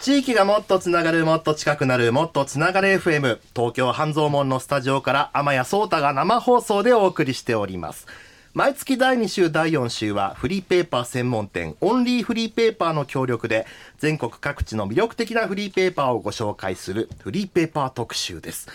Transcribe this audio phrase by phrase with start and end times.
[0.00, 8.06] 地域がもっとつながるもっと近くなるもっとつながる FM 東京半蔵門のスタジオから天谷聡太が生放送でお送りしております。
[8.54, 13.66] 毎月第2週第4週はフリーペーパー専門店オンリーフリーペーパーの協力で
[13.98, 18.68] 全国各地の魅力的なフリーペーパーをご紹介するフリーペーパー特集です。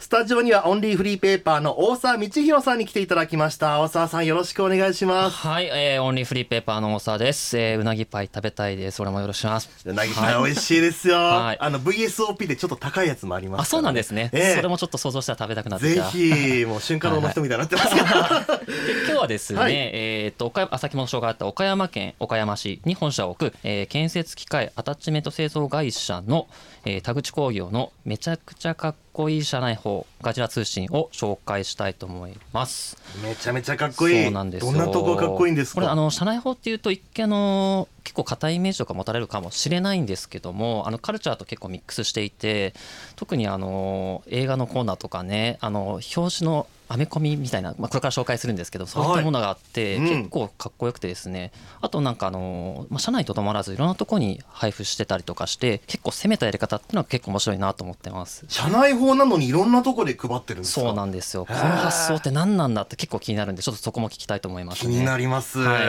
[0.00, 3.82] スタジオにはオンリーフリーペーパーの大沢道弘さんに来ていただきました。
[3.82, 5.36] 大沢さんよろしくお願いします。
[5.36, 9.02] はい、えー、オンリーフリーペーパーの大沢です、えー、うなぎパイ食べたいです。
[9.02, 9.88] 俺もよろしくお願いします。
[9.90, 11.58] うなぎパイ美味しいですよ、はい。
[11.60, 13.62] あの VSOP でちょっと高いやつもありますから。
[13.62, 14.56] あそうなんですね、ええ。
[14.56, 17.90] それもちょっと想像したら食べたくなってきぜたひもう瞬間の人みたいになってます。
[17.94, 19.74] けど、で今日はですね、はい。
[19.74, 26.48] えーっと岡山あ先ほど紹介あった岡山県岡山市に本社を置く、えー建設機械アタッチメント製造会社の、
[26.84, 32.96] えー田口工業のめちゃくちゃかっこいい社内法ガジラ通信を紹介したいと思います。
[33.22, 34.24] めちゃめちゃかっこいい。
[34.24, 34.72] そうなんですよ。
[34.72, 35.74] どんなとこがかっこいいんですか？
[35.74, 42.72] これあの社内法っていうと一見あの結構硬いイメージとか持たれるかもしれないんですけどもあのカルチャーと結構ミックスしていて
[43.16, 50.22] 特にあの映画のコーナーとかねあの表紙のアメコミみたいな、まあ、これから紹介するんですけどそういったものがあって、はいうん。
[50.22, 51.52] 結構かっこよくてですね。
[51.80, 58.44] あとなんかあの、まあ、社内とどまらずいろんなところに配布してたりとかして結構攻めたやり方っていうのは結構面白いなと思ってます。
[58.48, 60.80] 社内法なのにいろんなとこで配ってるんですか？
[60.80, 61.46] そうなんですよ。
[61.46, 64.94] この発想って何なんだって結構気になるんでちょっとそこも聞きたいと思いますね。
[64.94, 65.60] 気になります。
[65.60, 65.86] はい。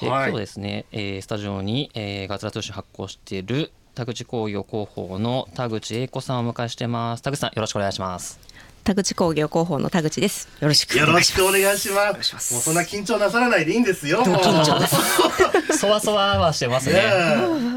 [0.00, 0.30] ではい。
[0.30, 7.22] 今日ですね、えースタジオに、えーガツラ通信発行している田口工業広報の田口英子さんをお迎えしてます。
[7.22, 8.38] 田口さんよろしくお願いします
[8.90, 10.48] 田口工業広報の田口です。
[10.58, 11.40] よろしくよお願いします。
[11.40, 12.54] ろしくお願いします。
[12.54, 14.24] もうそんな緊張なさらないでいいんですよ。
[14.24, 14.96] もう緊張です。
[15.78, 17.00] そわそわはしてますね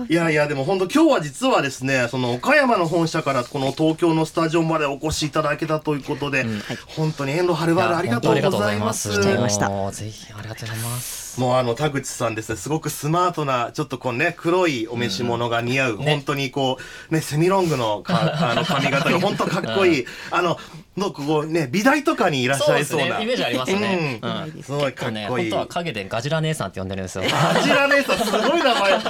[0.10, 6.46] いやいやでも本当今日は実はですねその岡山の本社からこの東京のスタジオまでお越しいただけたということで、
[6.88, 8.50] 本当に遠路はるばるありがとうございます。
[8.50, 16.78] や本当ありがとうございますしちゃいましたもうぜひありがとうございますもうあの田口さんですねすごくスマートなちょっとこうね黒いお召し物が似合う、本当にこ
[17.10, 20.60] うねセミロングのか あの髪型が本当かっこいい、あの
[21.04, 23.22] のこうね美大とかにいらっしゃいそうな。
[23.22, 24.30] イメージありますね、うん。
[24.56, 24.64] うん。
[24.64, 25.52] すごいかっねこいい。
[25.52, 27.24] 本当は陰でガジラ姉さんって呼んでるんですよ。
[27.30, 29.00] ガジラ姉さんすごい名前。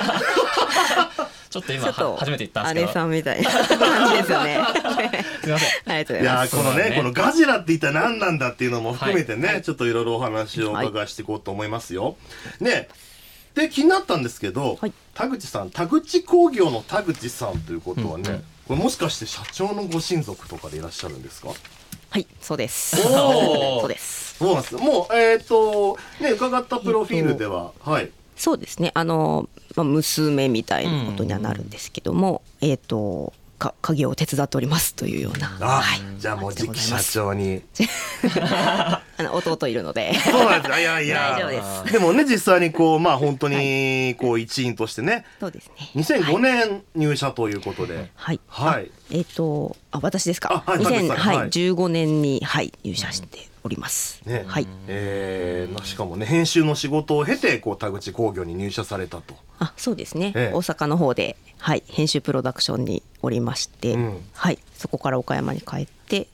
[1.50, 2.88] ちょっと今初めて言ったんですけど。
[2.88, 4.60] 姉さんみたいな感じですよね。
[5.42, 5.70] すみません。
[5.86, 6.56] ありがとういございます。
[6.56, 6.96] やーこのねね。
[6.98, 9.62] このガジラって一体何なんだっていうのも含めてね、はい。
[9.62, 12.16] ちょっといろいろお話をお伺いしていこうと思いますよ。
[12.60, 12.88] ね
[13.54, 14.94] で気になったんですけど、はい。
[15.14, 18.40] 田口さん田口工業の田口さんということはね、うんうん。
[18.68, 21.50] これもしかして社長のご親族とかでいらっしゃるんですか？
[22.14, 22.96] はい、そうです。
[23.02, 24.36] そうです。
[24.38, 28.92] そうなんですもうえっ、とね伺ったプロフィールでは、はいそうですね。
[28.94, 35.58] あの、まあ、娘みたいなことにはなるんですけども、えっ、と、か家業を手伝っておりますというような。
[35.60, 36.02] あ、はい。
[36.20, 37.64] じゃあもう次期社長に
[39.18, 40.14] あの弟いるので。
[40.14, 40.80] そうなんです。
[40.80, 41.38] いやいや。
[41.38, 41.94] 大丈夫です。
[41.94, 45.26] でもね実際にこうまあ本当にこう一員としてね。
[45.40, 45.74] そうですね。
[45.96, 48.40] 2005年入社ということで、はい。
[48.48, 48.92] はい。
[49.12, 50.64] えっ、と、あ、私ですか？
[50.66, 51.18] あはい田口2000さん。
[51.18, 51.50] はい、はい。
[51.50, 54.22] 15年に、はい、入社しております。
[54.26, 54.44] ね。
[54.48, 54.68] はい。
[54.88, 59.36] えーしかもね編集の仕事を経てこう田口工業に入社されたと。
[59.60, 60.56] あそうですね、ええ。
[60.56, 64.22] 大阪の方で、はい、編集プロダクションにおりまして、うん。
[64.34, 66.28] はい、そこから岡山に帰って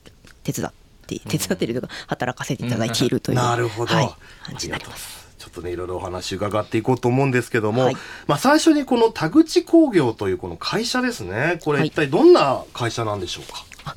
[0.44, 0.74] 手伝っ
[1.10, 4.92] て手伝っているというか働かせていただいているという、なるほど、はい、あ感じりがとう。
[4.92, 5.20] ございまになります。
[5.20, 7.96] すちょっとねいろいろお話伺っていこうと思うんですけども、はい。
[8.28, 11.60] まあ最初にこの田口工業というこの会社ですね。
[11.64, 11.88] これはい。
[11.88, 13.96] 一体どんな会社なんでしょうか、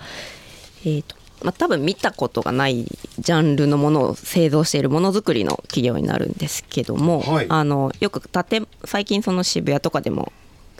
[0.85, 2.87] えーとまあ、多分見たことがない
[3.19, 7.47] ジャンルのものを製造しているものづくりの企業になるんですけども、はい。
[7.49, 10.33] あのよく建最近その渋谷とかでも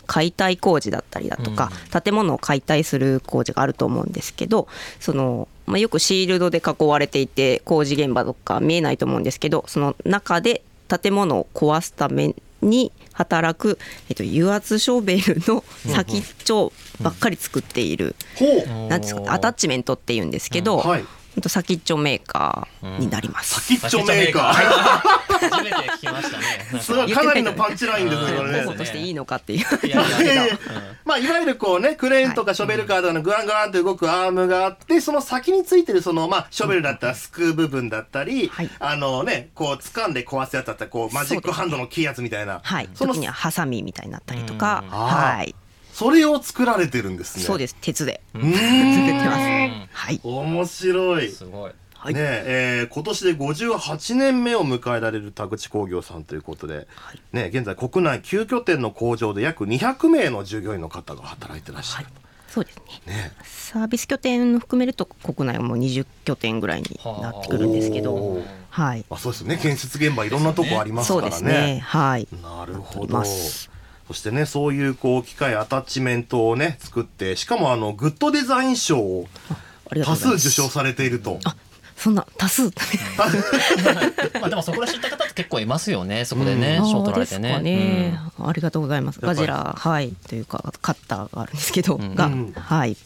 [0.07, 1.71] 解体工事だったりだとか、
[2.03, 4.69] 建物を解体する工事があると思うんですけど
[5.01, 13.79] その、まあ、よくシールドで囲われていて工事現場とか見えないと思うんですけどその中で建物を壊すために働く、
[14.09, 18.89] えっと、油圧ショベルの先っちょばっかり作っている、ほう。
[18.89, 21.01] なんですかアタッチメントっていうんですけど、はい。
[21.01, 23.61] ほんと先っちょメーカーになります。
[23.61, 24.53] 先っちょメーカー。
[24.53, 26.81] 初めて聞きましたね。
[26.81, 29.11] すごいかなりのパンチラインですねこれねとしてい。
[29.11, 29.15] い。
[29.15, 29.63] のかってい。
[29.63, 29.65] う。
[31.05, 31.27] まあい。
[31.27, 35.85] わゆるこうねクレーンとかショベルカーとかのグワングワンと動くアームがあってその先につい。
[35.85, 38.71] てるそのまあショベルだったらすくう部分だったり、はい。
[38.79, 42.47] あのねこう掴んで壊すやつだったらこうマジックハンドのキーやつみたい。
[42.47, 44.03] なはい、その時にはハサミみたい。
[44.03, 45.55] になったりとか、うんはい、
[45.93, 47.45] それを作られてるんですね。
[47.45, 47.77] そうです。
[47.81, 48.23] 鉄で。
[48.35, 48.59] う作って
[49.13, 49.39] ます。
[49.93, 51.29] はい、面白い。
[51.29, 51.73] すごい。
[51.95, 52.15] はい。
[52.15, 56.89] ねえー今年で58年目を迎えられる田口工業さんということで、
[57.33, 62.07] ね、現在国内9拠点の工場で約200名の従業員の方が働いてらっしゃる、
[62.49, 63.15] そうですね。
[63.15, 69.59] ねサービス拠点を含めると国内はもう20拠点ぐらいになってくるんですけど、はい、まあ、そうですよね。
[69.59, 71.81] 建設現場いろんなとこありますかそうらねですね。
[71.85, 73.71] はい、なるほいどます
[74.13, 79.27] そしてねそういうこう機械アタッチメントをね作ってしかもあのグッドデザイン賞を
[80.05, 81.39] 多数受賞されていると。
[81.97, 82.65] そんな多数。
[82.65, 87.49] まあでもそこで知った方って結構いますよねそこでねあー賞取られてね。
[87.49, 89.21] ですかね、ありがとうございます。
[89.23, 92.15] ガジラはいというかカッターがあるんですけど、うん。
[92.15, 92.53] が、うん。
[92.53, 92.97] はい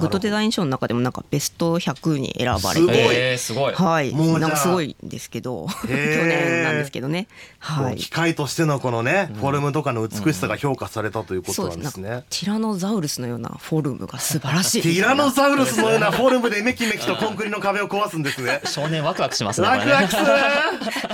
[0.00, 2.92] グッドデザイン賞の中でもなんかベスト100に選ばれすごい。
[2.92, 3.74] てえーすごい。
[3.74, 4.10] はい。
[4.12, 5.66] もうなんかすごいんですけど。
[5.82, 7.28] 去年なんですけどね。
[7.58, 7.96] はい。
[7.96, 12.08] 機械としてのこのね、フォルムとかの美しさが評価されたということなんですね。
[12.08, 14.82] なんかティラノザウルスのようなフォルムが素晴らしい。
[14.82, 18.60] ティラノザウルスのようなフォルムでめきめきとコンクリの壁を壊すんですね。
[18.64, 20.08] 少年ワクワクしますねねワクワク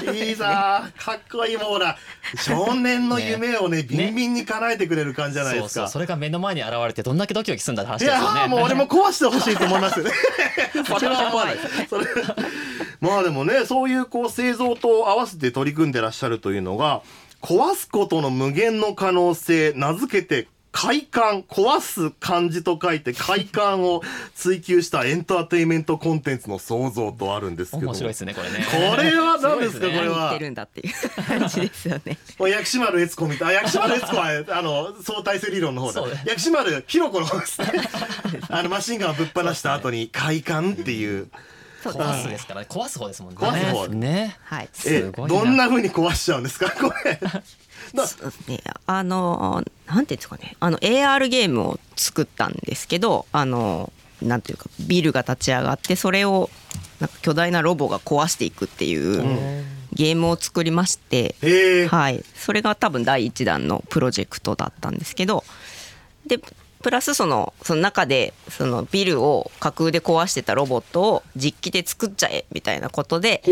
[0.00, 0.15] する。
[0.15, 1.97] いいさかっこいいもうほら
[2.37, 5.69] 少年の夢をねビンビンに叶えてくれる感じじゃないですか。
[5.69, 5.93] そうそう。
[5.93, 10.02] それが目の前に現れてどんだけドキドキするんだって話いですよねも壊してほしいと思います。
[10.87, 11.56] それは思わない。
[11.88, 12.06] それ
[13.00, 17.02] まあでもねそういうこう製造と合わせて取り組んでらっしゃるというのが
[17.43, 24.02] 壊すことの無限の可能性名付けて快感壊す漢字と書いて快感を
[24.34, 27.87] 追求したエンターテインメントコンテンツの創造とあるんですけど。
[27.87, 28.67] 面白いですねこれね。
[28.70, 30.17] これは何ですかすねこれは。
[30.19, 32.19] 言ってるんだっていう感じですよね。
[32.38, 36.08] もう薬師丸悦子みたいな薬師丸悦子はあの相対性理論の方だ。
[36.26, 37.69] 薬師丸ひろ子の方ですね。
[38.50, 41.31] あのマシンガンをぶっ放した後に快感っていう。
[41.84, 43.38] 壊すですから壊す方ですもんね。
[43.38, 44.37] 壊す方ね。
[44.43, 44.69] はい。
[44.72, 46.69] えすごいどんな風に壊しちゃうんですか？
[46.70, 47.19] これ
[48.49, 50.56] ね、あのなんていうんですかね。
[50.61, 53.93] あの AR ゲームを作ったんですけどあの
[54.23, 56.50] なんていうかビルが立ち上がってそれを
[57.00, 61.35] なんか巨大なロボが壊していくっていうゲームを作りまして、
[61.88, 65.44] はい、それが多分第一弾のプロジェクトだったんですけど
[66.27, 66.39] で
[66.82, 73.43] プラスそのその中でそのビルを架空で壊してたロボットを実機で作っちゃえみたいなことで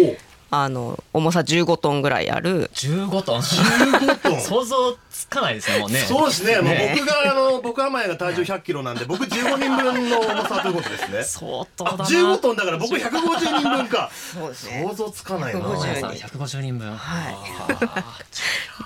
[0.62, 2.70] あの重さ15トンぐらいある。
[2.74, 4.40] 15トン？15トン？
[4.42, 5.98] 想像つかないですねもうね。
[6.00, 6.56] そうですね。
[6.56, 11.24] もうね僕があの僕は前が体重100キロなんで僕15人分の重さということですね。
[11.24, 14.10] 相当だあな15トンだから僕150人分か。
[14.32, 15.60] そうです想像つかないな。
[15.60, 16.78] 150皆さん150人。
[16.78, 16.96] 分。
[16.96, 17.34] はい。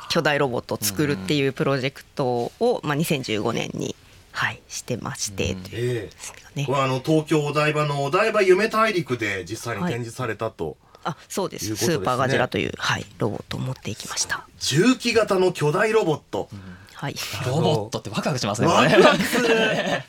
[0.09, 3.95] 巨大ロボットを作るっていうプロジェクトを、まあ、2015年に、
[4.33, 6.63] はい、してまして、うんというえですけどね。
[6.63, 10.77] えこれあの東京お台場のお台場夢大陸で実際に展示されたと、
[11.09, 11.71] あそうです。
[11.71, 11.77] ね。
[11.77, 14.47] スーパーガジラという、はい、ロボットを持っていきました。
[14.59, 16.49] 重機型の巨大ロボット、
[16.95, 17.15] はい、
[17.47, 19.49] ロボットってワクワクしますねこワれクワクする。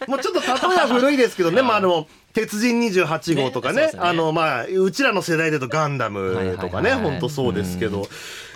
[0.07, 3.99] もうちょっと例えは古いですけどね、まああの鉄人28号とかねねね。
[3.99, 8.07] あのまあうちらの世代で言うとガンダムとかねはいはいはい本当そうですけど、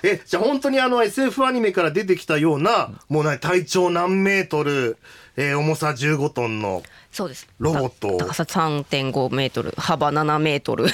[0.04, 4.98] えじゃあ本当にあの SF アニメから出てきたような、もうね体長何メートル、
[5.36, 7.48] えー重さ15トンのそうです。
[7.60, 10.86] ロボット高さ3.5メートル幅7メートル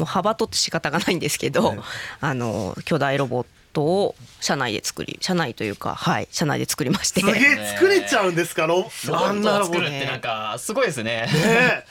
[0.00, 1.76] もう幅とって仕方がないんですけど、
[2.20, 7.20] あの巨大ロボットを社内で作り社内というかはい社内で作りまして。
[7.20, 8.90] すげえ作れちゃうんですかロあんット。
[8.90, 11.28] を作なロボットってなんかすごいですね。
[11.28, 11.84] え。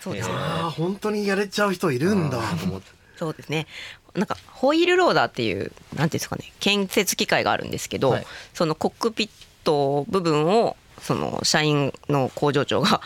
[0.00, 0.34] そうですね。
[0.36, 2.38] ああ本当にやれちゃう人いるんだ。
[2.38, 3.66] と思ってそうですね。
[4.14, 8.26] なんかホイールローダーっていうなんていうんですかね建設機械があるんですけど、はい。
[8.52, 9.30] そのコックピッ
[9.64, 13.00] ト部分をその社員の工場長が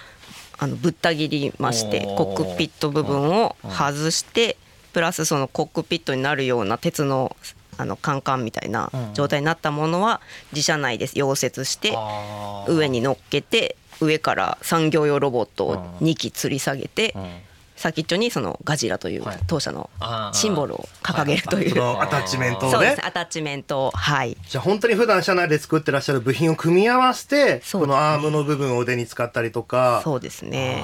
[0.59, 4.57] あのぶった切りましてコックピット部分を外して
[4.93, 7.37] プラスそのコックピットになるような鉄の
[7.77, 10.21] あのカンカンみたいな状態になったものは
[10.53, 11.97] 自社内で溶接して
[12.69, 17.31] 上に乗っけて上から産業用ロボットを2機吊り下げてうん
[17.78, 19.38] 先っちょにそのガジラというはい。
[19.47, 19.88] 当社の
[20.32, 22.73] シンボルを掲げるという、そのアタッチメントをね。
[22.73, 23.06] そうです。
[23.06, 23.90] アタッチメントを。
[23.92, 24.37] はい。
[24.49, 30.00] じゃあ本当に普段社内で作ってらっしゃる部品を組み合わせてこのアームの部分を腕に使ったりとか。
[30.02, 30.82] そうですね。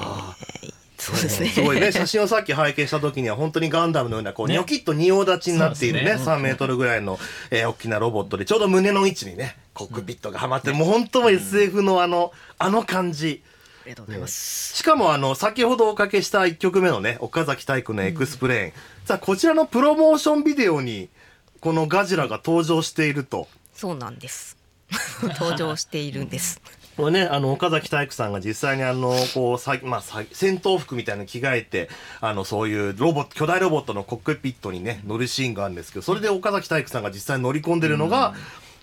[0.97, 1.49] そうですね。
[1.49, 1.91] すごいね。
[1.91, 4.53] 写真をさっき拝見した時には本当にガンダムのようなこうね。
[4.53, 6.33] ニョキッと仁王立ちになっているねそうですね。
[6.35, 7.19] 3メートルぐらいの、
[7.51, 13.43] えー大きなロボットでちょうど胸の位置にねコックピットがはまってるもう本当も SF のあのあの感じ。
[13.43, 13.54] あ
[13.85, 14.75] りがとうございます。
[14.75, 18.71] しかもあの先ほどおかけした1曲目のね岡崎体育の Explain、
[19.05, 21.09] さあこちらのプロモーションビデオに
[21.61, 23.47] このガジラが登場していると。
[23.73, 24.57] そうなんです。
[25.39, 26.61] 登場しているんです。
[26.95, 31.89] これね、あの、岡崎体育さんが実際にあの、こう、さまあ、さ戦闘服みたいなの着替えて、
[32.21, 38.33] あの、そういうロボット、巨大ロボットのコックピットにね、乗るシーンがあるんですけど、それで岡崎体育さんが実際に乗り込んでるのが、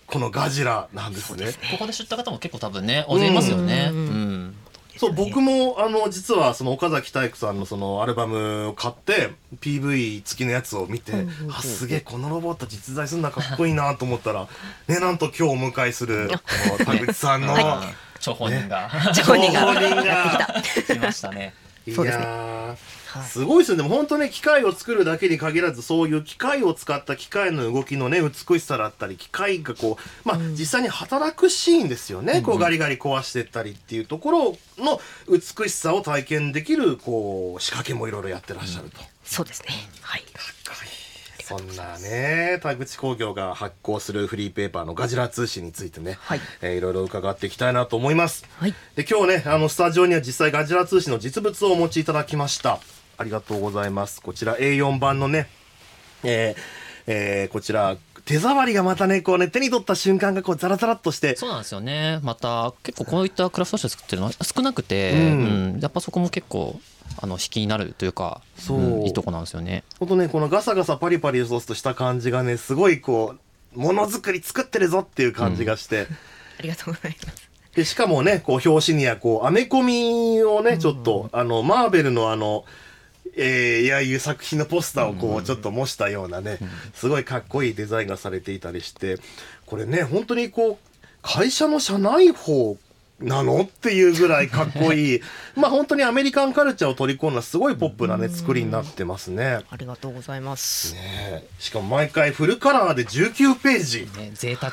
[0.06, 1.52] このガジラなんですね。
[1.70, 3.88] ここで知った方も結構多分ね大勢いますよね。
[3.90, 4.54] うん
[4.96, 14.48] そう、僕も、あの、実は、その岡崎体育さんのそのアルバムを買って、PV 付きのやつを見て、あ、すげえ、このロボット実在するのはかっこいいなと思ったら、
[14.88, 18.88] ね、なんと今日お迎えする、この田口さんの、あー張本人が。
[18.88, 20.04] 張本人が張本人が。
[20.04, 20.94] やってきた。
[20.94, 21.54] 来ましたね
[21.90, 22.24] そうですね。
[22.24, 22.76] いやー
[23.18, 23.28] はい。
[23.28, 23.82] すごいですよね。
[23.82, 39.00] でも本当ね機械を作るだけに限らずそういう機械を使った機械の動きのね美しさだったり機械がこうまあ、実際に働くシーンですよね、こうガリガリ壊してったりっていうところの美しさを体験できるこう仕掛けもいろいろやってらっしゃると。
[39.24, 39.68] そうですね。
[40.00, 40.24] はい
[41.58, 48.44] そんなね田口工業が発行するフリーペーパーのガジラ通信についてね、はいえーいろいろ伺っていきたいなと思います。
[48.58, 52.80] はいで今日ねあのスタジオには実際ガジラ通信の実物をお持ちいただきました。
[53.18, 54.20] ありがとうございます。
[54.22, 55.48] こちら A4 版のね、
[56.24, 56.62] えー
[57.06, 61.36] えーこちら手触りがまたねこうね手に取った瞬間がこうザラザラっとして。
[61.36, 62.20] そうなんですよね。
[62.22, 65.76] また結構こういったクラフト紙で作ってるのは少なくて、ううん。
[65.78, 66.80] んやっぱそこも結構
[67.20, 68.80] あの引きになるというかそう。
[68.80, 69.82] んいいとこなんですよね。
[69.98, 73.34] ほんとねこのガサガサパリパリソースとした感じがねすごいこ
[73.74, 76.06] うものづくり作ってるぞっていう感じがして。
[76.58, 77.50] ありがとうございます。
[77.74, 82.64] でしかもねこう表紙にはこうアメコミをねちょっと、あのマーベルのあの
[83.36, 86.58] えー、いやいう作品のポスターをこうちょっと模したようなね、
[86.94, 89.18] すごいかっこいいデザインがされていたりして
[89.66, 90.88] これね本当にこう
[91.22, 92.76] 会社の社内法
[93.22, 95.20] なのっていうぐらいかっこいい。
[95.54, 99.60] まあ本当にアメリカンカルチャーを取り込んだすごいポップなね作りになってますね。
[99.70, 100.94] ありがとうございます。
[100.94, 101.00] ね
[101.44, 101.46] え。
[101.58, 104.08] しかも毎回フルカラーで19ページ。
[104.16, 104.72] ね贅沢。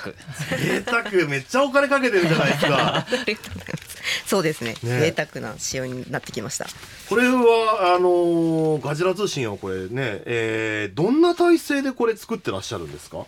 [0.49, 1.03] 贅沢。
[1.27, 3.07] めっちゃお金かけてるじゃないですか。
[4.25, 4.75] そうですね。
[4.83, 4.99] ね。
[4.99, 6.67] 贅沢な仕様になってきました。
[7.09, 13.25] これはあのーガジラ通信はこれね、えーどんな体制でこれ作ってらっしゃるんですか？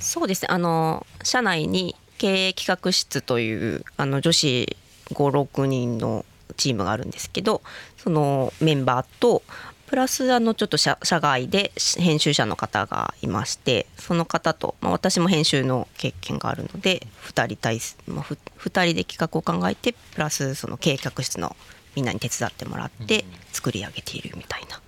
[0.00, 0.48] そうですね。
[0.50, 4.76] あの社内に経営企画室というあの女子
[5.12, 6.24] 56人の
[6.56, 7.60] チームがあるんですけど
[7.98, 9.42] そのメンバーと
[9.86, 21.56] プラスあのちょっと社社外で編集者の方がいましてその方と、まあ、私も編集の経験があるので2人対す、まあ、ふ2人で企画を考えてプラスその経営企画室の
[21.94, 24.80] みんなに手伝ってもらって作り上げているみたいな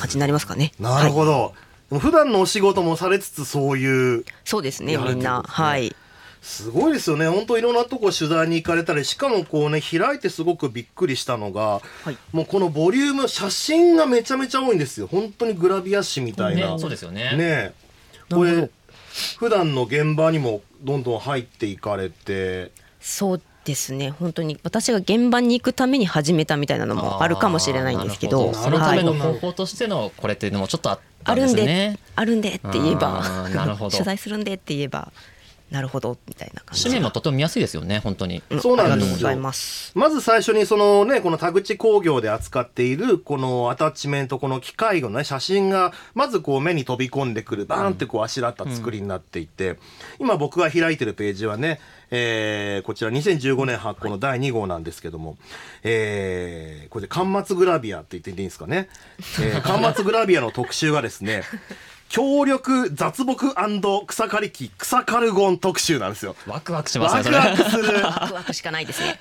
[0.00, 0.72] 感じになりますかね。
[0.80, 1.28] なるほはい。
[1.90, 4.96] ど、普段のお仕事もされつつそういうそうですね。
[4.96, 5.42] みんな。
[5.46, 5.94] はい
[6.44, 7.26] すごいですよね。
[7.26, 12.18] 本当いろんなとこ取材に行かれたりしかもこうね開いてすごくびっくりしたのが、はい。
[12.32, 15.06] もうこのボリューム写真がめちゃめちゃ多いんですよ。
[15.06, 17.34] 本当にグラビア紙みたいな、ねそうですよね。
[17.34, 17.38] ね。
[17.40, 17.72] え
[18.30, 18.70] これ
[19.38, 22.72] 普段の現場にもどんどん入っていかれて。
[23.00, 24.10] そうですね。
[24.10, 28.52] 本当に私が現場に行くために始めたみたいなのもあるかもしれないんですけど。
[28.52, 33.20] そのためのはい方法としてのこれっていうのもちょっとあったんであるんですねあるんでって言えば。
[33.20, 33.90] あーなるほど。
[33.96, 35.10] 取材するんでって言えば
[35.74, 36.84] なるほどみたいな感じ。
[36.84, 38.44] 紙面もとても見やすいですよね本当に。
[38.48, 38.60] うん。
[38.60, 38.94] そうなんですよ。
[38.94, 39.90] ありがとうございます。
[39.96, 49.78] まず最初にそのね、この田口工業で扱っているこのアタッチメント、この機械のね、写真がまずこう目に飛び込んでくる、バーンってこうあしらった作りになっていて、
[50.20, 51.80] 今僕が開いてるページはね、
[52.12, 55.36] えーこちら2015年発行の第2号なんですけども、
[55.82, 58.88] えーこれで巻末グラビアって言っていいんですかね。
[59.42, 61.42] えー、巻末グラビアの特集がですね、
[62.14, 63.52] 強力雑木
[64.06, 66.36] 草刈り機草カルゴン特集なんですよ。
[66.46, 67.50] ワクワクしますワクねそれ。
[67.50, 68.04] ワクする。
[68.04, 69.18] ワクワクしかないですね。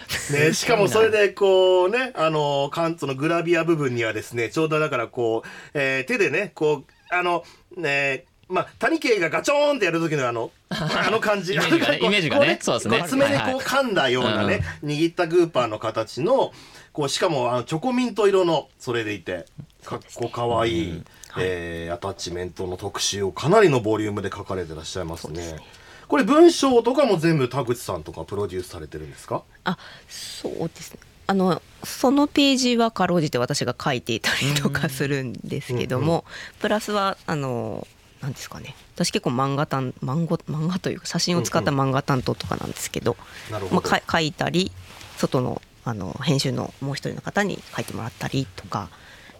[0.50, 7.44] ね、しかもそれでこうね、あの、カンツのグラビア部分にはですね、ちょうどだからこう、えー手でね、こう、あの、
[7.76, 11.56] ね、まあ、谷圭がガチョーンってやる時のあの、 あの感じ。
[11.56, 13.00] イメージがねこイメージがねこそうですね。
[13.00, 16.52] こ爪でこう噛んだようなね、握ったグーパーの形の、
[16.92, 19.48] こう、しかもあのチョコミント色の、それでいて、
[19.84, 20.90] かっこかわい。
[20.90, 21.04] い、
[21.40, 25.58] えーアタッチメントの特集をかなりのボリュームで書かれてらっしゃいますね。
[26.08, 29.44] これ文章とかも全部田口さんとかプロデュースされてるんですか？
[29.64, 31.00] あそうですね。
[31.26, 36.26] あのそのページはかろうじて私が書いていたりとかするんですけども、
[36.60, 37.88] プラスはあの
[38.22, 38.76] なんですかね。
[38.96, 43.16] 私結構漫画担漫画漫画というか写真を使った漫画担当とかなんですけど、
[43.50, 43.82] なるほど。
[43.82, 44.72] まあ、か書いたり
[45.18, 48.90] 外のあの編集のもう一人の方に書いてもらったりとか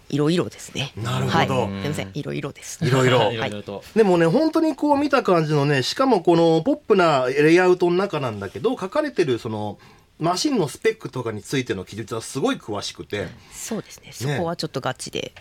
[0.08, 0.92] いろいろですね。
[0.96, 1.62] なるほど。
[1.62, 2.10] はい、すみません。
[2.14, 2.84] いろいろです。
[2.84, 3.10] いろい。
[3.10, 9.78] ろいろいでもね本当にこう見た感じのねしかもこのポップなレイアウトの中なんだけど書かれてるその
[10.18, 13.28] マシンのスペックとかについての記述はすごい詳しくて。
[13.52, 14.12] そうですね。
[14.12, 15.32] そこはちょっとガチで、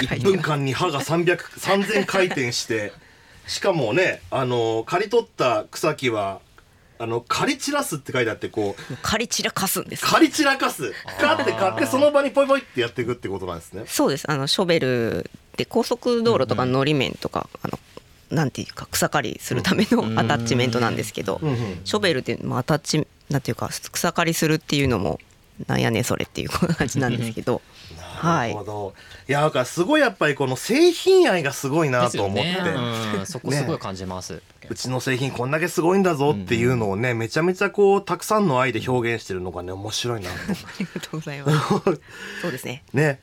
[0.00, 2.92] 1分間に刃が300 3000回転して。
[3.46, 6.40] しかもねあの刈り取った草木は
[7.02, 10.92] あの刈り散らすって書いてあってこう刈り散らかすんです刈り散らかす。
[11.20, 13.82] カって買ってその場にポイポイってやっていくってことなんですね。
[13.86, 14.30] そうです。
[14.30, 17.78] あのショベルで高速道路とかのり面とか、あの
[18.30, 25.18] なんていうか草刈りするためのアタッチメントなんですけど、うんうんショベルで、まあ、アタッチなんていうか草刈りするっていうのも
[25.66, 27.60] なんやねんそれっていう感じなんですけど。
[28.22, 28.94] なるほど、
[29.28, 32.58] い、やだからすごいやっぱりこの製品愛がすごいなと思って、ね
[33.16, 40.36] うん、そこすごい感じます、うちの製品こんだけすごいんだぞっていうのをね、めちゃめちゃこうたくさんの愛で表現してるのがね面白いなと。
[40.38, 40.44] あ
[40.78, 41.68] りがとうございます。
[42.42, 42.84] そうですね。
[42.92, 43.20] ね。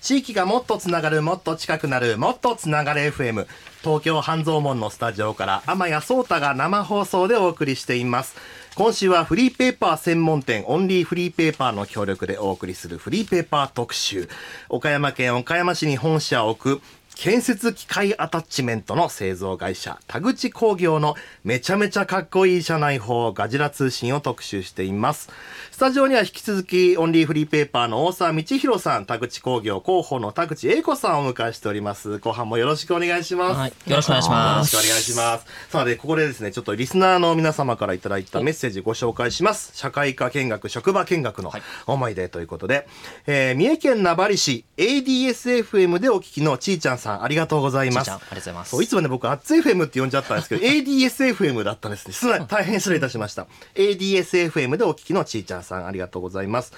[0.06, 3.48] 地域がもっとつながるもっと近くなるもっとつながれ FM
[3.82, 8.36] 東京半蔵門のスタジオから天谷壮太が生放送でお送りしています
[8.76, 14.28] 今週はフリーペーパー専門店オンリーフリーペーパーの協力でお送りするフリーペーパー特集。
[14.68, 16.82] 岡山県岡山市に本社を置く
[17.16, 21.16] 建設機械アタッチメントの製造会社田口工業の
[21.46, 25.30] めちゃめちゃかっこいい社内法ガジラ通信を特集しています。
[25.76, 32.20] スタジオには引き続きオンリーフリーペーパーの大沢道弘さん田口工業広報の田口英子さんをお迎えしております。
[32.20, 34.74] 後半もよろしくお願いします、はいよろしくお願いします。
[34.74, 35.46] よろしくお願いします。
[35.70, 39.72] さあでここでですねちょっとリスナーの皆様からいただいたメッセージご紹介します。
[39.76, 41.62] 社会科見学職場見学のはい。
[41.88, 42.88] 思い出ということで、
[43.28, 48.06] えー三重県名張市 ADSFM でお聞きのちーちゃんさんありがとうございます。
[48.06, 48.70] ちーちゃんありがとうございます。
[48.70, 52.14] そういつもね僕アッツ FM って呼んじゃったんですけど ADSFM だったんですね。
[52.14, 53.46] す大変失礼いたしました。
[53.76, 56.74] ADSFM でお聞きのちーちゃんさんありがとうございます。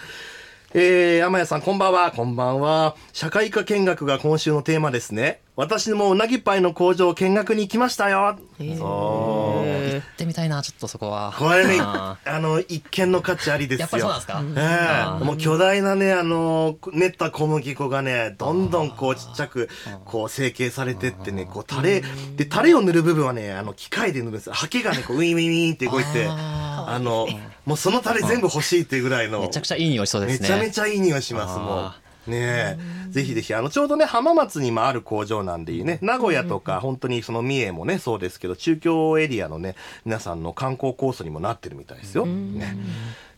[0.73, 2.11] えー、天谷さんこんばんは。
[2.11, 2.95] こんばんは。
[3.13, 5.41] 社会科見学が今週のテーマですね。
[5.57, 8.37] 私もうなぎパイの工場見学に行きましたよ。
[8.59, 11.33] 行ってみたいなちょっとそこは。
[11.35, 13.87] これねああの一見の価値ありですよ。
[13.87, 15.25] ーやっぱりそうなんですか、ええあー。
[15.25, 19.67] もう巨大なねあの練った小麦粉がねどんどんこうちっちゃく
[20.05, 22.03] こう成形されてってねこうタレ
[22.35, 24.53] でタレを塗る部分はねあの機械で塗るんですよ。
[24.53, 27.27] ハケがねこうウィンウィンウィンって動いてああの
[27.65, 29.41] もうそのタレ全部欲しいっていうぐらいの。
[29.41, 30.49] めちゃくちゃいい匂いしそうですね。
[30.49, 32.77] めちゃめちゃいい匂いしますもあうねえ
[33.09, 42.25] ぜひぜひあのちょうどね浜松にもある工場なんでね名古屋とか本当にその三重もねそうですけど中京エリアのね皆さんの観光コースにもなってるみたいですよ。
[42.25, 42.77] ね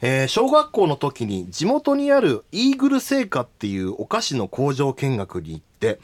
[0.01, 5.99] えー小学校の時に地元にあるイーグル製菓っていうお菓子の工場見学に行って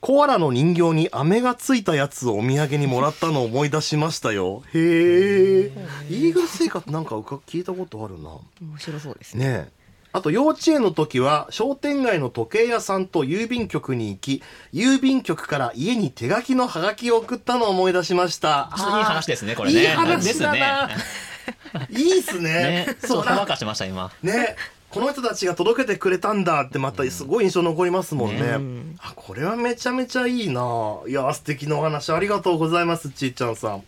[0.00, 4.62] コアラの人形に飴がついたやつをお土産にもらったのを思い出しましたよ。
[4.72, 5.72] へえ。
[6.08, 8.30] イーグル製菓ってなんか聞いたことあるな。
[8.62, 9.79] 面白そうですねねえ
[10.12, 14.42] あと幼稚園の時は商店街の時計屋さんと郵便局に行き
[14.72, 18.70] 郵便局から家に手書きのハガキを送ったのを思い出しました。
[18.76, 19.80] いい話ですねこれね。
[19.80, 20.90] いい話だな、
[21.90, 22.86] いいっすね。
[22.86, 23.22] ねそう。
[23.22, 24.10] ほかしました今。
[24.22, 24.56] ね
[24.90, 28.96] この人たちが届けてくれたんだってまたすごい印象残りますもんね、ね。
[29.00, 30.98] あこれはめちゃめちゃいいな。
[31.06, 33.84] いや素敵なお話ありがとうございますちーちゃんさん。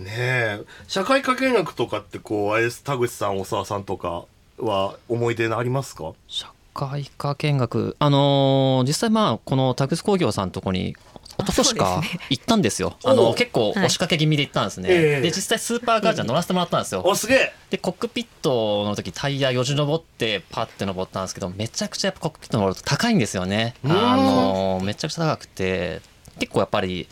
[0.00, 0.60] ねえ。
[0.88, 4.24] 社会科見学とかってこうあれです田口さん大沢さんとか
[4.58, 6.12] は思い出ありますか？
[6.28, 7.96] 社会科見学。
[7.98, 10.90] あのー実際まあこのタクス工業さんのとこに
[11.38, 12.96] 一昨年かそうです行ったんですよ。
[13.04, 13.16] あ おう。
[13.16, 15.20] の結構押しかけ気味で行ったんですね、ええ。
[15.20, 17.52] で実際スーパーカージャー乗らせてもらったんですよ、おすげえ。
[17.70, 23.74] でコックピットの時タイヤよじ登ってパッて登ったんですけどめちゃくちゃやっぱコックピット登ると高いんですよね。
[23.84, 23.92] うん。
[23.92, 26.00] あのめちゃくちゃ高くて
[26.38, 27.06] 結構やっぱり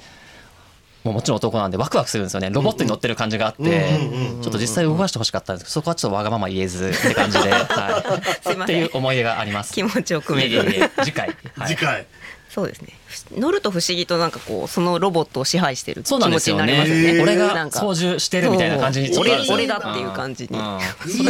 [1.04, 2.50] もうもちろん男なんでワクワクするんですよね。
[2.50, 3.98] ロボットに乗ってる感じがあって
[4.42, 8.76] ちょっと実際動かしてほしかったんですけどそこはちょっとわがまま言えずって感じで、はい、すいません。
[8.76, 9.74] っていう思い出があります。
[9.74, 11.68] 気持ちをい組めるえいえいえ次回、はい。
[11.68, 12.06] 次回
[12.54, 12.88] そうですね。
[13.06, 17.22] ふ乗ると不思議となんかこうそのロボットを支配してる気そうなん持ちになですよねりますよね。
[17.22, 17.80] 俺がなんか。
[17.80, 20.56] 操縦してるみたいな感じに俺俺だっていう感じに。
[20.56, 20.74] うん。
[20.76, 20.80] うん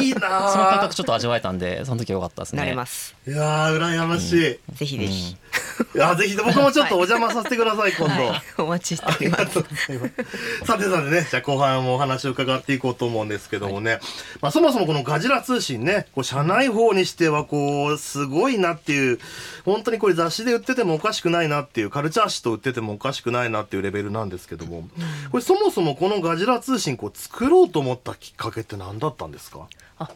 [0.05, 2.61] いいなあその感覚ちょっと味わえたんでその時は良かったですね。
[2.61, 5.37] なれますいやー羨ましい、いぜひぜひ、
[5.95, 9.45] やぜひ僕もちょっとお邪魔させてください今度、はい、お待ちしております。
[10.65, 13.99] さてさてね、じゃあ後半もお話を伺っていこうと思うんですけどもね、
[14.41, 19.19] まあそもそもこのガジラ通信ね、こう社内法にしてはこう、すごいなっていう、
[19.65, 24.87] 本当にこれ雑誌で売っててもおかししくないなっていうカルチャー誌と売っててもおかしくないなっていうレベルなんですけども、
[25.31, 29.67] これそもそもこのガジラ通信こう作ろうと思ったきっかけって何だったんですか？
[29.99, 30.11] あ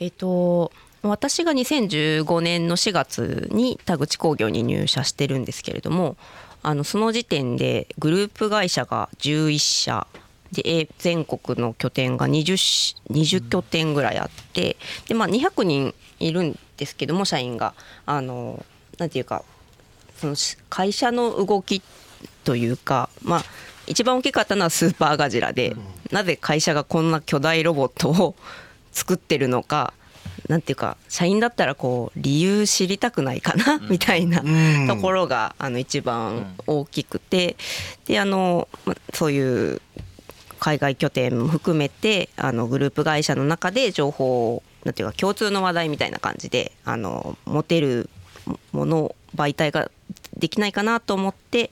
[0.00, 0.70] えっ、と
[1.02, 6.16] 私が2015年の4月に田口工業に入社してるんですけれども
[6.62, 10.06] あのその時点でグループ会社が11社
[10.52, 14.76] で全国の拠点が 20, 20拠点ぐらいあって
[15.08, 17.74] で、まあ、200人いるんですけども社員が。
[18.06, 18.64] あの
[18.98, 19.42] なんていうか
[20.22, 20.36] その
[20.68, 21.82] 会社の動き
[22.44, 23.44] というかまあ
[23.88, 25.74] 一番大きかったのはスーパーガジラで、
[26.12, 28.36] なぜ会社がこんな巨大ロボットを
[28.92, 29.92] 作ってるのか
[30.48, 34.44] なんていうか社員だったらこう理由知りたくないかな、みたいな
[34.86, 37.56] ところがあの一番大きくて、
[38.06, 38.68] であの
[39.12, 39.82] そういう
[40.60, 48.08] 海外拠点も含めてあのグループ会社の中で情報をなんていうか共通の話題みたいな感じであの持てる
[48.70, 49.90] もの媒体が
[50.36, 51.70] できないかなと思って。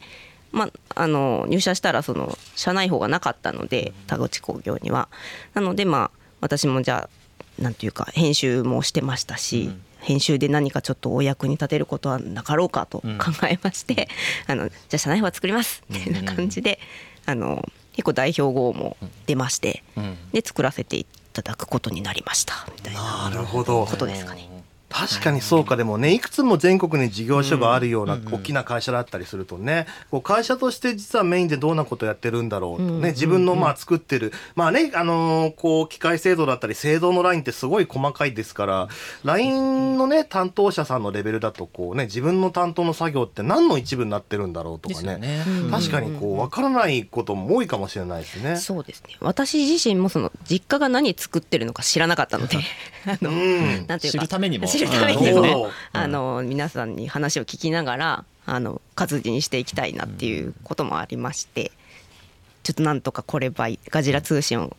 [0.52, 5.08] まあ、あの入社したらその社内法がなかったので田口工業には。
[5.54, 13.06] なのでまあ私もじゃあなんていうか編集もしてましたし、うん、編集で何かちょっとお役に立てることはなかろうかと考
[13.48, 14.08] えまして、
[14.48, 15.84] うん、あのじゃあ社内法は作ります。
[15.88, 16.80] みたいな感じで、
[17.26, 18.96] あの結構代表号も
[19.26, 19.84] 出まして、
[20.32, 22.66] で作らせていただくことになりました。
[22.74, 24.49] みたいなことですかね。
[24.90, 25.76] 確かにそうか。
[25.76, 26.20] でもねい。
[26.20, 34.32] くつも全国に事業所があるような大きな会社だったりするとねこう会社として実はメインでどんなことやってるんだろうとね自分のまあ作ってる。
[34.54, 38.88] まあねあのこう機械制度だったり制度のラインってすごい細かいですから
[39.24, 48.56] LINE のね担当者さんのレベルだとこうね自分の担当の作業って何の一部になってるんだろうとかね確かにこう分からないことも多いかもしれないですね。
[48.56, 49.16] そうですね。
[49.20, 52.58] 私自身もその実家が何作ってるのか知らなかったので
[53.06, 53.30] あの、
[53.86, 54.66] なんていうか知るためにも。
[54.66, 55.56] 知るためにですね、
[55.92, 61.72] あの皆さんに話を聞きながらあの活字にしていきたいなっていうこともありまして、
[62.62, 64.76] ちょっとなんとかこればガジラ通信を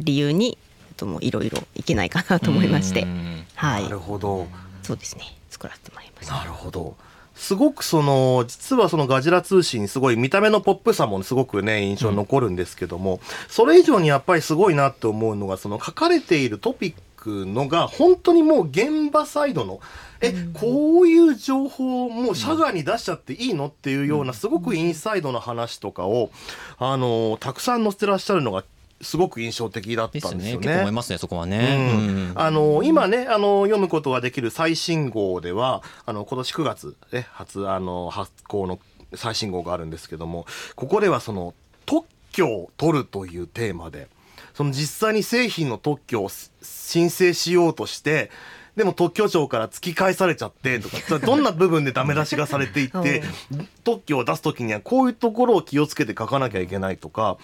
[0.00, 0.58] 理由に
[0.96, 3.06] ともいろいろいけないかなと思いまして、
[3.54, 4.46] はい、なるほど。
[4.82, 5.24] そうですね。
[5.50, 6.34] 作らせてもらいました。
[6.34, 6.96] なるほど。
[7.34, 19.80] すごくその実はそのガジラ通信すごい見た目のポップさもすごくね印象に残るんですけども、それ以上にやっぱりすごいなって思うのがその書かれているトピッくのが本当にもう現場サイドの
[20.20, 23.68] え、うん、こういう情報をもう社外に出しちゃっていいの？
[23.68, 26.30] っていうようなすごくインサイドの話とかを
[26.78, 28.64] あのたくさん載せてらっしゃるのが
[29.00, 30.66] すごく印象的だったんですよね。
[30.66, 31.96] ね思いますねそこはね。
[32.32, 38.80] うん、あの今ねあの読むことができる最新号ではあの今年9月ね初あの発行の
[39.14, 41.54] 最新号があるんですけどもここではその
[41.86, 44.08] 特許を取るというテーマで。
[44.54, 46.30] その実際に製品の特許を
[46.62, 48.30] 申請しようとして
[48.76, 53.22] でも特許庁から突き返されちゃってとかどんな部分でダメ出しがされていって
[53.84, 57.36] 特許を出す時にはこういうところを気をつけて書かなきゃいけないとか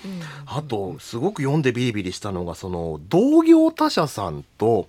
[0.46, 4.88] あとすごく読んでビリビリしたのがその同業他社さんと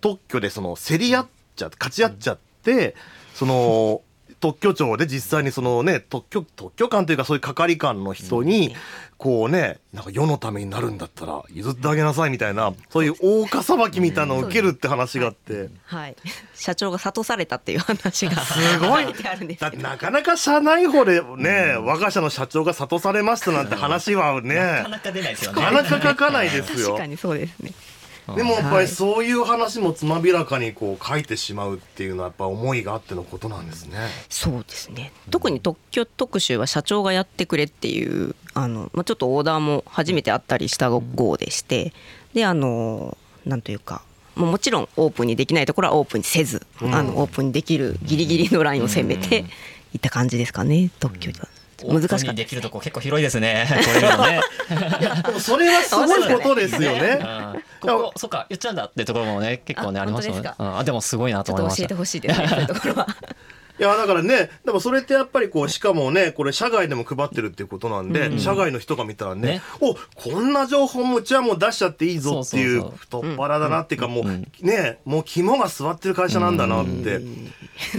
[0.00, 2.96] 特許でその競り合っちゃって勝ち合っちゃって
[3.34, 4.02] その
[4.40, 8.74] 特許庁で実際にそのね特許特許官というかそういう係官の人に
[9.18, 16.16] こうねなんか世のためになるんだったら譲ってあげなさいみたいなそういう大岡裁きみたいなのを受けるって話があって、はい、
[16.54, 19.04] 社長が諭されたっていう話がすごい。
[19.04, 25.62] だってなかなか社内法でね、我が社の社長が諭されましたなんて話はねなかなか出ないですよね。
[25.62, 26.88] なかなか書かないですよ。
[26.88, 27.72] 確かにそうですね
[28.36, 33.98] でもやっぱりそういう話もつまびらかにこう書いてしまうっていうのはやっぱ思いがあってのことなんですね。
[34.28, 35.12] そうですね。
[35.30, 41.92] 特に特許特集は社長がやってくれっていうあのまあちょっとオーダーも初めてあったりした号でして、
[42.34, 44.02] であのなんというか。
[44.36, 49.44] もちろんオープンにできないところはオープンにせず、うん、あのオープンにできるギリギリのラインを攻めて
[49.92, 51.48] いった感じですかね、特許では。
[51.88, 53.66] 難しかできるとこ結構広いですね。
[55.24, 57.18] これそれはすごいことですよね。
[57.80, 60.50] ここそっか言っちゃうんだってところもね結構ねありますよね。
[60.58, 61.82] あでもすごいなと思いました。
[61.82, 62.48] 教えてほしいですね。
[62.48, 63.06] そういうところは。
[63.80, 69.62] いやだからねでもそれってやっぱりこうしかもねこれ社外でも配ってるっていうことなんで、うん、社外の人が見たらねね。
[69.80, 74.24] おこんな情報もうちはもう出しちゃっていいぞっていう太っ腹だなっていうかもう
[74.64, 77.22] ねもう肝が据わってる会社なんだなって、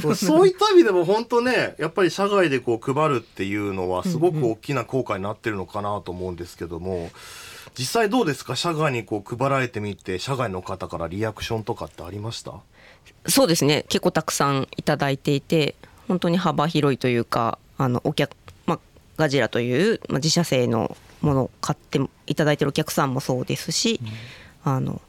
[0.05, 7.09] うそういった意味でも本当ねやっぱり社外でこう配るっていうのはすごく大きな効果になってるのかなと思うんですけども。
[7.73, 8.57] 実際どうですか？
[8.57, 12.55] 社外にこう配られてみて社外の方からリアクションとかってありました？
[13.27, 13.85] そうですね。
[13.89, 15.75] 結構たくさんいただいていて
[16.07, 18.79] 本当に幅広いというかあのお客、まあ、
[19.17, 23.99] ガジラという、まあ、自社製のものを買っていただいてるお客さんもそうですし、
[24.65, 25.01] うん、あの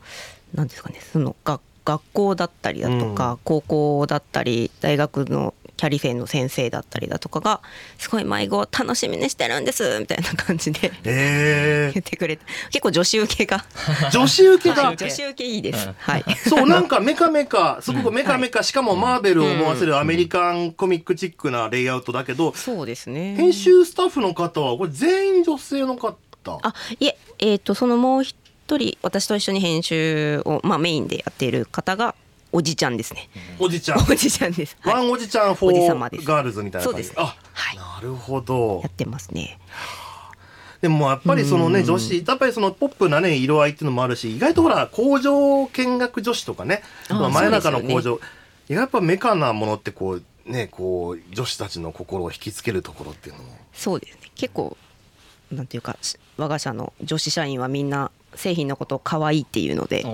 [0.55, 1.01] ですかね。
[1.01, 7.61] その学学校だったりだとか、うん、高校だったり大学のキャリセンの先生だったりだとかが
[7.99, 16.25] すごい迷子を楽しみにしてるんですみたいな感じでえ言ってくれて結構女子受けがー、女子受けがはい女子受けいいです、うんはい。
[16.49, 23.35] そうなんかメカメカすごくメカメカ、しかもマーベルを思わせるアメリカンコミックチックなレイアウトだけど、そうですね。
[23.35, 26.16] 編集スタッフの方はこれ全員女性の方？
[26.62, 28.37] あいええー、とそのもう一
[28.68, 32.14] 人私と一緒に編集を、まあ、メインでやっている方が
[32.53, 33.99] おじちゃんですね、おじちゃん。
[34.01, 34.95] おじちゃんです、はい。
[34.95, 37.09] one おじちゃん four girls みたいな感じ。
[37.09, 37.21] そうです。
[37.21, 37.77] あ、はい。
[37.77, 38.81] なるほど。
[38.83, 39.59] やってますね。
[40.83, 41.87] でもやっぱりそのねうん。
[41.87, 48.21] 女子やっぱりそのポップなね色合いっていうのもあるし意外とほら工場見学女子とかねあまあ真夜中の工場、
[48.69, 53.57] やっぱメカなものってこうねこう女子たちの心を引きつけるところっていうのも。
[53.73, 54.31] そうですね。
[54.35, 54.77] 結構
[55.53, 60.05] なんていうかし我が社の女子社員はみんな製品のことを可愛いっていうので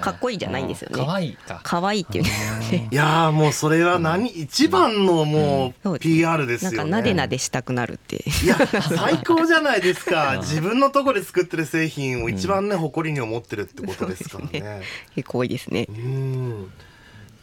[0.00, 1.04] かっこいいじゃないんですよね。
[1.04, 1.60] 可愛いか。
[1.62, 6.90] 可愛いっていういやーもうそれは何、一番のもうそうです PR ですなんよね。
[6.90, 8.16] かなでなでしたくなるって。
[8.16, 10.38] いや最高じゃないですか。
[10.42, 14.82] 自分のところで作ってる製品を一番ね誇りに思ってるってことですからね。
[15.14, 15.86] 結構多いですね。
[15.88, 16.72] うん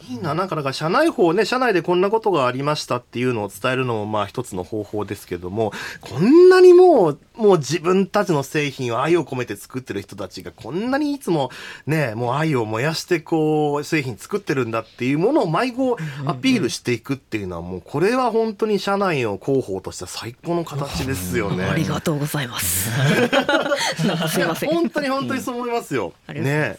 [0.07, 11.51] いいななんかだから社内法ね社内でこんなことがありましたっていうのを伝えるのもまあ一つの方法ですけどもこんなにもうもう自分たちの製品を愛を込めて作ってる人たちがこんなにいつも
[11.85, 21.65] ねもう愛を燃やしてこう製品作ってるんだっていうものを迷子アピールしていくっていうのはもうこれは本当に社内の広報としては最高の形ですよね。
[21.65, 22.89] ありがとうございます
[24.29, 26.13] すいません本当に本当にそう思いますよ。
[26.27, 26.77] ね。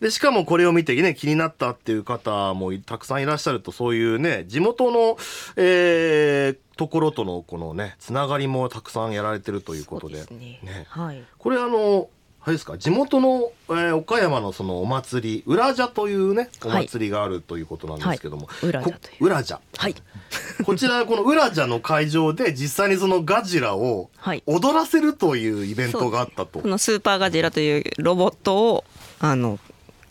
[0.00, 5.16] でしかもこれを見てね気になったっていう方もたくさんいらっしゃるとそういうね地元の、
[5.56, 10.14] えーところとのこのねつながりもたくさんやられてるということで。
[10.14, 10.60] ですね。
[10.62, 10.86] ね。
[10.88, 11.24] はい。
[11.36, 12.08] これあの
[12.40, 18.68] あれですか地元の、えー岡山のそのお祭り裏茶というねお祭りがあるということなんですけども、はい。
[18.68, 19.60] 裏茶とい裏茶。
[19.76, 19.94] はい。
[20.64, 24.44] こちらこの裏茶の会場で実際にそのガジラをはい。
[24.46, 26.60] 踊らせるというイベントがあったと。
[26.60, 28.84] このスーパーガジラというロボットを
[29.18, 29.58] あの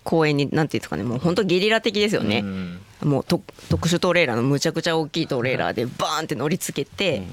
[0.08, 2.80] 公園になんていうんですかねもう本当ゲリラ的ですよね、うん。
[3.04, 7.24] もうと特殊トレーラーのむちゃくちゃ大きいトレーラーでバーンって乗り付けて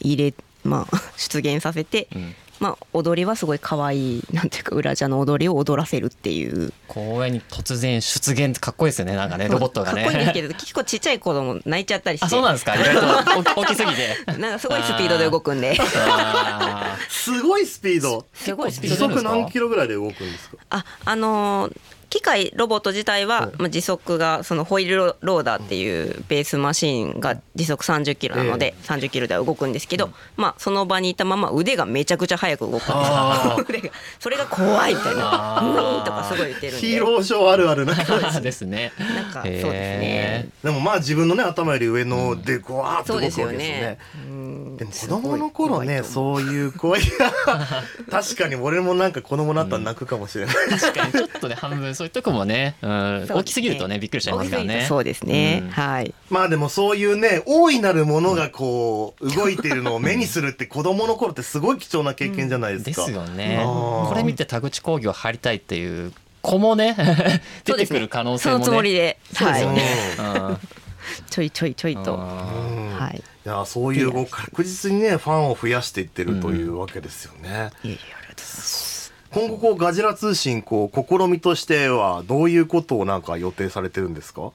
[0.00, 2.34] 入れまあ 出現させて、ん。
[2.60, 6.72] まあ踊りはすごい可愛いなんていうか裏茶の踊りを踊らせるっていう。
[6.86, 10.04] 公園に突然出現ってかっこいいですよねなんかねロボットがね。
[10.04, 12.26] かっこいいんですけど 結構ちっちゃい子供泣いちゃったりして。
[12.26, 12.76] あそうなんですか？
[12.76, 14.16] 意外と大大きすぎて。
[14.38, 15.76] なんかすごいスピードで動くんで。
[15.80, 18.24] あすごいスピード。
[18.34, 20.56] すごいスピ時ード速何キロぐらいで動くんですか？
[20.70, 21.76] ああのー
[22.10, 35.72] 機械ロボット自体は、まあ、時速がそのホイールローダーっていうベースマシーンが時速30キロなので、30キロでは動くんですけど、まあ、その場にいたまま腕がめちゃくちゃ速く動くんですそれが怖いみたいな「あー。
[35.72, 36.86] うーん」とかすごい言ってるんで。
[36.86, 37.94] ヒーローショーあるあるな。
[37.94, 38.92] ーですね。
[38.98, 40.48] なんかそうですへね。
[40.64, 43.58] でもまあ自分のね頭より上のでこうわーって動くわけですよね。
[43.58, 43.98] ね。
[44.26, 44.76] うん。
[44.76, 47.00] でも子供の頃ねそういう声
[48.10, 50.54] 確かに俺もなんか子供になったら泣くかもしれない。
[50.78, 53.40] 確かにちょっとね半分そういうとこもね、うん、そうですね。
[53.40, 54.86] 大きすぎるとねびっくりしちゃいますからね。
[54.88, 55.70] そうですね、うん。
[55.70, 56.14] はい。
[56.30, 62.84] まあでもそういうね大いなるものがこう動いているのを目にするって子供の頃ってすごい貴重な経験じゃないでか。
[62.84, 63.62] ですすよね。
[63.66, 66.96] これ見て田口工業入りたいっていう子もね
[67.66, 68.64] 出てくる可能性もね。
[68.64, 69.66] そのつもりで、はい。
[71.28, 73.18] ちょいちょいちょいと、はい。
[73.18, 77.40] いやそういう確実にねファンを増やしていってるというわけですよね。
[77.42, 77.98] いえいえありがとうございま
[78.38, 78.89] す
[79.32, 84.50] 今後こうガジラ通信こう試みとしてはどういうことをなんか予定されてるんですか？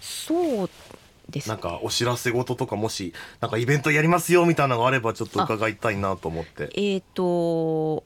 [0.00, 0.70] そう
[1.28, 1.48] です。
[1.48, 6.70] なんかお知らせ事とかもしなんかイベントやりますよみたいなのがあればちょっと伺いたいなと思って。
[6.74, 8.04] えー、と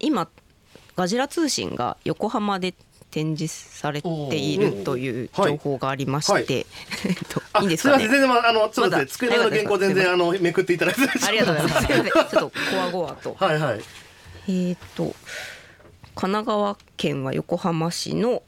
[0.00, 0.28] 今
[0.96, 2.74] ガジラ通信が横浜で
[3.10, 3.48] 展示
[3.78, 6.64] されているというはい情報がありまして、 はいえっ
[7.28, 7.62] とあい。
[7.62, 8.04] いんですかね？
[8.04, 11.86] すいません全然まああのちょっとね机の原稿全然あのめくっていただいてありがとうございます。
[11.86, 12.12] すいません。
[12.12, 13.36] ちょっとこわごわと。
[13.38, 13.80] はいはい
[14.48, 15.14] えー、と
[16.14, 18.42] 神奈川県は横浜市の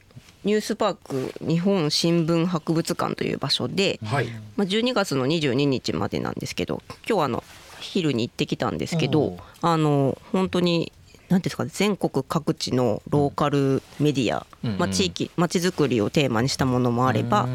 [0.44, 4.26] ニュースパーク日本新聞博物館という場所で、はい。
[4.56, 7.44] まあ、12月の22日までなんですけど今日はあの
[7.80, 10.92] 昼に行ってきたんですけどあの本当に
[11.30, 14.78] 何ですかね全国各地のローカルメディア、うん。
[14.78, 17.46] まあ、地域まちづくりをテーマにしたものもあれば、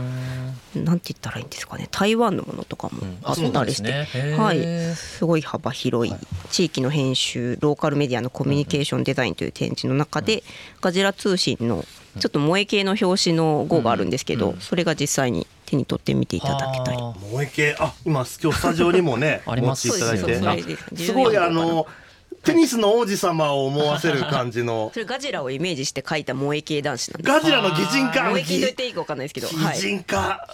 [0.74, 4.08] なんて言ったらいいんですかね台湾のものとかもあったりして、ね。
[4.14, 4.38] へー。
[4.38, 6.16] はい、すごい幅広い
[6.52, 10.44] 地域の編集ローカルメディアのコミュニケーションデザインという展示の中で、
[10.80, 11.84] ガジラ通信の
[12.20, 14.60] ちょっと萌え系の表紙の号があるんですけど、うん。
[14.62, 16.96] それが実際に手に取ってみていただきたい。
[16.96, 17.76] は萌え系。
[17.78, 20.22] あ今今日スタジオにもね ありますお持ちいただいて。
[20.22, 21.86] そうですそうですあすごいあの
[22.46, 24.92] テニスの王子様を思わせる感じの。
[24.94, 27.34] それガジラをイメージして描いた萌え系男子なんです。
[27.34, 28.30] ガジラの擬人化？
[28.30, 29.76] 萌え系と言っていいか分かんないですけど、はい。
[29.76, 30.48] 擬人化、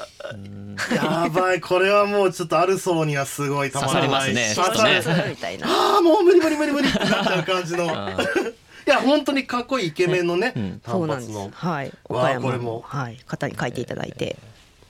[0.96, 1.62] やばい。
[1.62, 5.68] これはもうちょっとある層にはすごいたまらない刺さりますねみたいな。
[5.68, 7.86] ああもう無理無理無理無理ってなっちゃう感じの。
[7.86, 10.54] いや本当にかっこいいイケメンのね、
[10.88, 11.32] そうなんです。
[11.32, 11.52] 単発の。
[11.54, 11.92] はい。
[12.06, 12.84] 岡山これも。
[12.86, 13.18] はい。
[13.28, 14.38] 方に描いていただいて、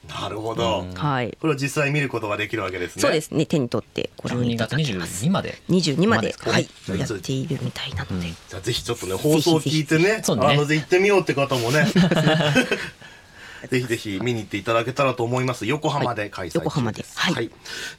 [0.09, 1.37] なるほど、はい。
[1.39, 3.01] これを実際見ることができるわけですね。
[3.01, 3.45] そうですね。
[3.45, 5.25] 手に取ってご覧い12月ただけます。
[5.25, 5.61] 22まで。
[5.69, 6.69] 22まで、まはい。
[6.87, 10.23] はいやっているみたいなので、じゃあぜひちょっとね放送を聞いてね。
[10.27, 11.85] あのぜひ行ってみようって方もね
[13.69, 15.65] ぜひぜひ見に行っていただけたらと思います。
[15.65, 17.05] 横浜で開催中です、横浜で。
[17.15, 17.51] はい。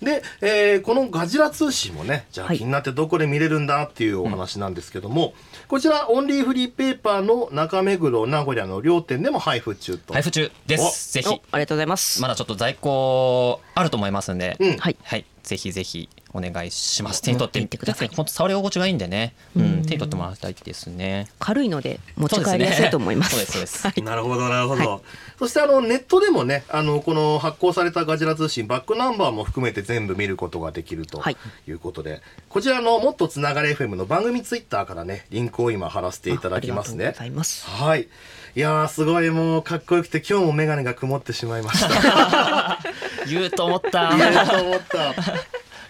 [0.02, 5.34] で、えーこのガジラ通信もねじゃあはい気になってどこで見れるんだっていうお話なんですけども、
[5.68, 10.12] こちらオンリーフリーペーパーの中目黒名古屋の両店でも配布中と。
[10.12, 11.12] 配布中です。
[11.12, 14.76] ぜおひありがとうございます、まだちょっと在庫あると思いますんで、うん。
[14.76, 14.96] はい。
[15.02, 17.22] はい、ぜひぜひお願いします。
[17.22, 18.08] 手に取って持ってください。
[18.08, 21.28] 本当触り心地がいいんでね、うん、手に取ってもらいたいですね。
[21.38, 23.32] 軽いので持ち帰りやすいと思います。
[23.32, 23.46] そうで。
[23.46, 24.04] すねそうですそうです。
[24.04, 25.02] なるほどなるほど、
[25.38, 31.36] そしてあのネットでもねあのこの発行されたガジラ通信バックナンバーも含めて全部見ることができるとはい。
[31.66, 37.06] いうことで、こちらのもっとつながれ FM の番組ツイッターからねリンクを今貼らせていただきますね。
[37.06, 37.66] あありがとうございます。
[37.66, 38.08] はい。
[38.54, 39.30] いやーすごい。
[39.30, 42.78] もうかっこよくて今日も眼鏡が曇ってしまいました。
[43.26, 44.12] 言うと思った。
[44.16, 45.14] 言えると思った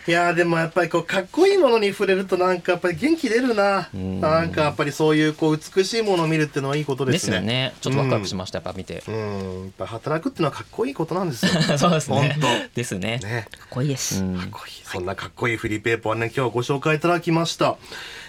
[0.06, 3.88] いやーでもやっぱりこうかっこいいものに触れるとなんかやっぱり元気出るな。
[3.92, 7.74] なんかやっぱりそういうこう美しいものを見るっていうのはいいことでですすねよね。
[7.80, 9.04] ちょっとワクワクしました、やっぱ見て。
[9.06, 9.62] うん。
[9.64, 11.52] やっぱ働くっていうのはかっこいいことなんですよ。
[11.78, 12.36] そうですね。
[12.40, 12.70] 本。
[12.74, 13.18] ですね。
[13.20, 13.46] 当ね。
[13.50, 14.38] かっこいいです、うん。
[14.38, 14.72] かっこいい。
[14.84, 17.76] そんなかっこいいフリーペーパーをね今日ご紹介いただきました、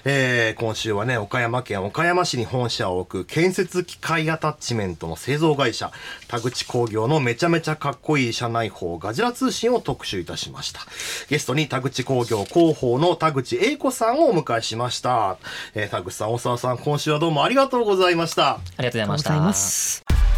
[0.05, 5.91] えー今週はね岡山県岡山市に本社を置く建設機械アタッチメントの製造会社
[6.27, 10.81] 田口工業のめちゃめちゃかっこいい社内報ガジラ通信を特集いたしました。
[11.29, 15.37] ゲストに田口工業広報の田口英子さんをお迎えしました、
[15.73, 18.55] えー田口さん大沢さん今週はどうもありがとうございました。
[18.55, 20.32] ありがとうございました。